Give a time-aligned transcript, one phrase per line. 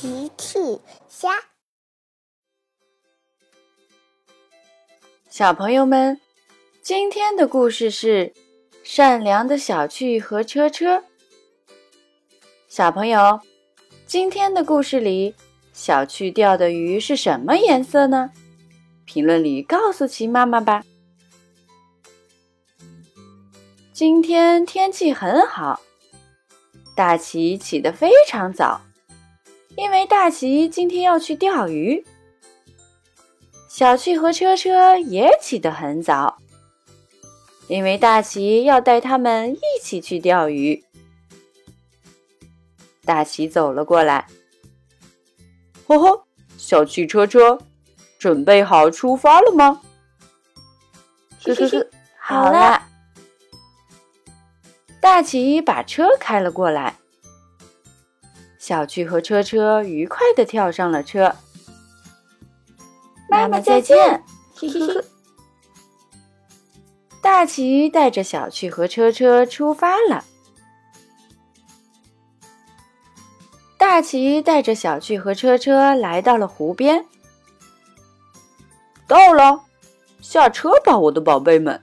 [0.00, 0.58] 奇趣
[1.10, 1.28] 虾，
[5.28, 6.18] 小朋友们，
[6.80, 8.32] 今天的故事是
[8.82, 11.04] 善良的小趣和车车。
[12.66, 13.40] 小朋友，
[14.06, 15.34] 今天的故事里，
[15.74, 18.30] 小趣钓的鱼是什么颜色呢？
[19.04, 20.82] 评论里告诉奇妈妈吧。
[23.92, 25.82] 今天天气很好，
[26.96, 28.80] 大奇起得非常早。
[29.80, 32.04] 因为大奇今天要去钓鱼，
[33.66, 36.36] 小趣和车车也起得很早，
[37.66, 40.84] 因为大奇要带他们一起去钓鱼。
[43.06, 44.26] 大奇走了过来，
[45.86, 46.26] 呵呵，
[46.58, 47.58] 小趣车车，
[48.18, 49.80] 准备好出发了吗？
[51.42, 51.86] 呵呵呵，
[52.18, 52.86] 好啦。
[55.00, 56.99] 大奇把车开了过来。
[58.60, 61.34] 小趣和车车愉快地跳上了车。
[63.30, 64.22] 妈妈再见！
[64.54, 65.04] 嘿嘿嘿。
[67.22, 70.22] 大奇带着小趣和车车出发了。
[73.78, 77.06] 大奇带着小趣和车车来到了湖边。
[79.06, 79.62] 到了，
[80.20, 81.82] 下车吧，我的宝贝们。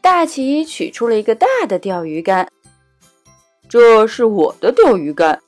[0.00, 2.48] 大奇取出了一个大的钓鱼竿。
[3.68, 5.40] 这是我的钓鱼竿。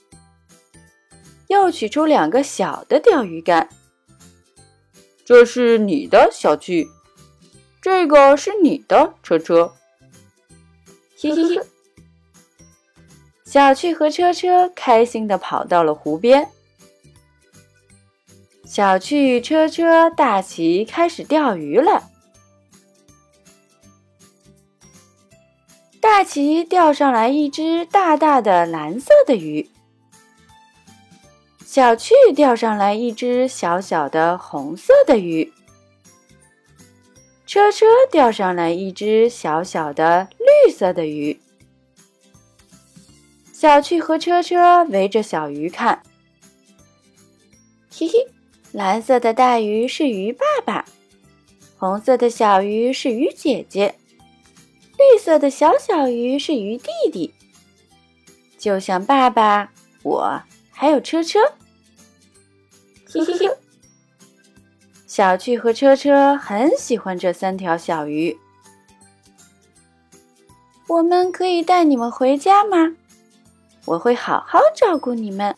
[1.49, 3.69] 又取出两个小的钓鱼竿。
[5.25, 6.89] 这是你的小趣，
[7.81, 9.73] 这个是你的车车。
[11.19, 11.61] 嘿嘿嘿，
[13.45, 16.49] 小趣和车车开心的跑到了湖边。
[18.65, 22.05] 小趣、车车、大奇开始钓鱼了。
[26.13, 29.71] 大奇钓上来一只大大的蓝色的鱼，
[31.65, 35.53] 小趣钓上来一只小小的红色的鱼，
[37.47, 41.41] 车车钓上来一只小小的绿色的鱼。
[43.53, 46.03] 小趣和车车围着小鱼看，
[47.97, 48.27] 嘿嘿，
[48.73, 50.85] 蓝色的大鱼是鱼爸爸，
[51.79, 53.95] 红色的小鱼是鱼姐姐。
[55.21, 57.35] 色的小小鱼是鱼弟弟，
[58.59, 59.71] 就像爸爸、
[60.03, 61.39] 我还有车车。
[63.07, 63.57] 嘿嘿嘿，
[65.07, 68.39] 小趣和车车很喜欢这三条小鱼。
[70.89, 72.97] 我们可以带你们回家吗？
[73.85, 75.55] 我会好好照顾你们，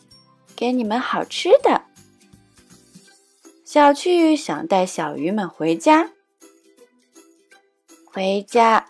[0.55, 1.83] 给你们好吃的。
[3.63, 6.11] 小趣想带小鱼们回家，
[8.05, 8.89] 回家。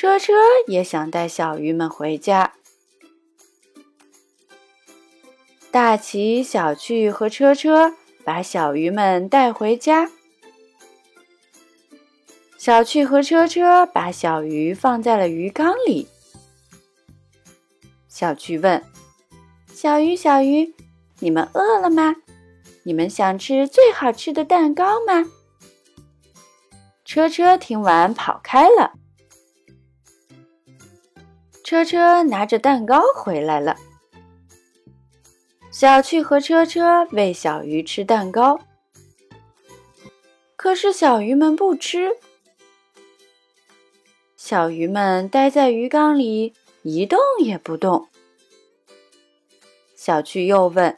[0.00, 0.32] 车车
[0.66, 2.54] 也想带小鱼们回家。
[5.70, 7.92] 大奇、小趣和车车
[8.24, 10.10] 把小鱼们带回家。
[12.56, 16.08] 小趣和车车把小鱼放在了鱼缸里。
[18.08, 18.82] 小趣问
[19.70, 20.74] ：“小鱼，小鱼，
[21.18, 22.16] 你们饿了吗？
[22.84, 25.26] 你们想吃最好吃的蛋糕吗？”
[27.04, 28.94] 车车听完跑开了。
[31.70, 33.76] 车车拿着蛋糕回来了。
[35.70, 38.58] 小趣和车车喂小鱼吃蛋糕，
[40.56, 42.16] 可是小鱼们不吃。
[44.36, 48.08] 小鱼们待在鱼缸里一动也不动。
[49.94, 50.96] 小趣又问：“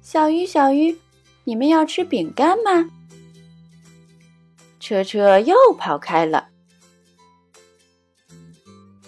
[0.00, 0.98] 小鱼，小鱼，
[1.44, 2.88] 你们要吃饼干吗？”
[4.80, 6.49] 车车又跑开了。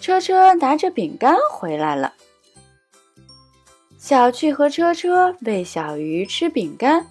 [0.03, 2.13] 车车拿着饼干回来了。
[3.97, 7.07] 小趣和车车喂小鱼吃饼干，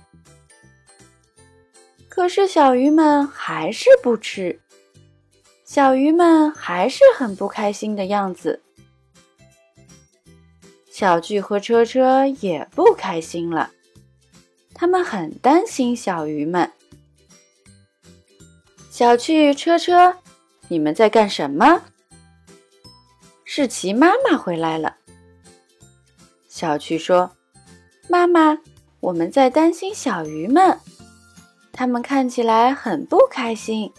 [2.10, 4.60] 可是小鱼们还是不吃。
[5.64, 8.62] 小鱼们还是很不开心的样子。
[10.90, 13.70] 小巨和车车也不开心了，
[14.74, 16.70] 他们很担心小鱼们。
[18.90, 20.18] 小巨、车车，
[20.68, 21.84] 你们在干什么？
[23.54, 24.96] 是奇妈妈回来了。
[26.48, 27.30] 小趣说
[28.08, 28.56] ：“妈妈，
[29.00, 30.80] 我们在担心小鱼们，
[31.70, 33.92] 它们看起来很不开心。”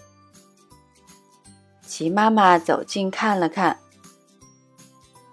[1.85, 3.77] 奇妈妈走近看了看，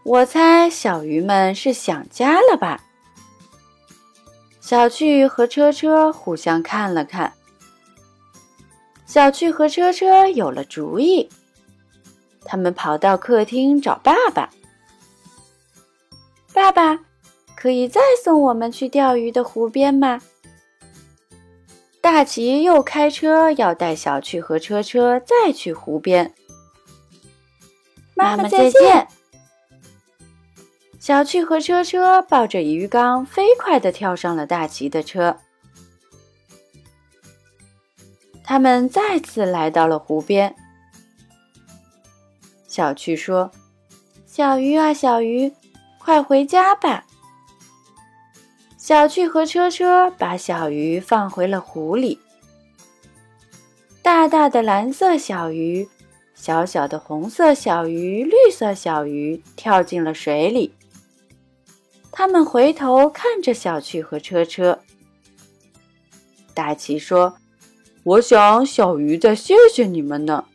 [0.05, 2.84] 我猜小鱼们是想家了吧？
[4.61, 7.32] 小趣和车车互相看了看，
[9.06, 11.26] 小趣和车车有了主意。
[12.45, 14.51] 他们跑到客厅找爸爸。
[16.53, 17.01] 爸爸，
[17.55, 20.21] 可以再送我们去钓鱼的湖边吗？
[22.01, 26.35] 大奇又开车要带小趣和车车再去湖边。
[28.15, 29.07] 妈妈再见。
[30.99, 35.39] 小趣和车车抱着鱼缸，飞快地跳上了大奇的车。
[38.43, 40.55] 他们再次来到了湖边。
[42.70, 43.50] 小趣说
[44.25, 45.52] ：“小鱼啊，小鱼，
[45.99, 47.05] 快回家吧。”
[48.78, 52.20] 小趣和车车把小鱼放回了湖里。
[54.02, 55.88] 大大的蓝色小鱼，
[56.37, 60.72] 小小的红色小鱼，绿色小鱼跳进了水里。
[62.12, 64.78] 他们回头看着小趣和车车。
[66.55, 67.37] 大奇说。
[68.02, 70.46] 我想小鱼在谢谢你们呢，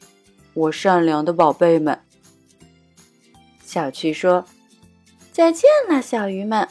[0.54, 2.02] 我善良的宝贝们。
[3.66, 4.46] 小趣说
[5.34, 6.70] ：“再见了，小鱼们，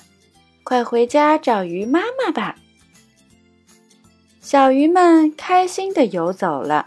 [0.62, 2.56] 快回家找鱼妈妈吧。”
[4.40, 6.86] 小鱼们开心的游走了。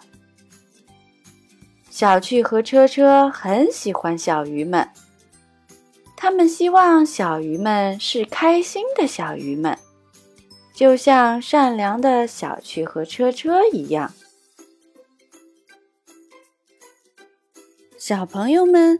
[1.90, 4.90] 小趣和车车很喜欢小鱼们，
[6.16, 9.78] 他们希望小鱼们是开心的小鱼们。
[10.74, 14.14] 就像善良的小趣和车车一样，
[17.98, 19.00] 小朋友们